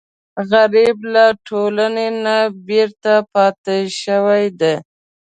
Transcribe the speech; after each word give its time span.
غریب 0.49 0.97
له 1.13 1.25
ټولنې 1.47 2.07
نه 2.23 2.37
بېرته 2.67 3.13
پاتې 3.33 3.77
شوی 4.01 4.45
وي 4.59 4.75